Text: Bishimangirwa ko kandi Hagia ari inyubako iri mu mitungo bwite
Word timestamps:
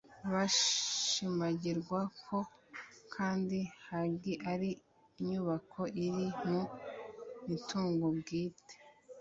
Bishimangirwa 0.31 1.99
ko 2.25 2.37
kandi 3.13 3.59
Hagia 3.87 4.37
ari 4.51 4.69
inyubako 5.19 5.81
iri 6.05 6.25
mu 6.47 6.61
mitungo 7.49 8.05
bwite 8.17 8.73